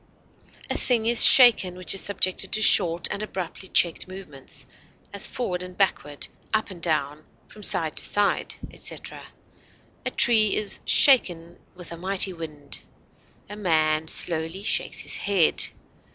A 0.67 0.75
thing 0.75 1.05
is 1.05 1.23
shaken 1.23 1.75
which 1.75 1.93
is 1.93 2.01
subjected 2.01 2.51
to 2.53 2.61
short 2.63 3.07
and 3.11 3.21
abruptly 3.21 3.69
checked 3.69 4.07
movements, 4.07 4.65
as 5.13 5.27
forward 5.27 5.61
and 5.61 5.77
backward, 5.77 6.27
up 6.55 6.71
and 6.71 6.81
down, 6.81 7.23
from 7.47 7.61
side 7.61 7.97
to 7.97 8.03
side, 8.03 8.55
etc. 8.73 9.21
A 10.03 10.09
tree 10.09 10.55
is 10.55 10.79
"shaken 10.85 11.59
with 11.75 11.91
a 11.91 11.97
mighty 11.97 12.33
wind;" 12.33 12.81
a 13.47 13.55
man 13.55 14.07
slowly 14.07 14.63
shakes 14.63 15.01
his 15.01 15.17
head. 15.17 15.65